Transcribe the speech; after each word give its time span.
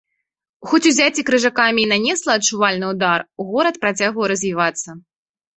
Хоць 0.69 0.85
узяцце 0.91 1.25
крыжакамі 1.27 1.79
і 1.83 1.89
нанесла 1.93 2.31
адчувальны 2.39 2.85
ўдар, 2.95 3.19
горад 3.51 3.75
працягваў 3.85 4.29
развівацца. 4.33 4.99